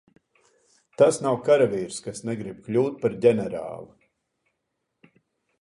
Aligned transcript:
Tas 1.01 1.19
nav 1.25 1.37
karavīrs, 1.49 1.99
kas 2.07 2.25
negrib 2.29 2.65
kļūt 2.71 2.97
par 3.05 3.19
ģenerāli. 3.27 5.15